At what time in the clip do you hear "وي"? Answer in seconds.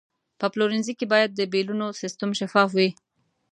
2.77-2.89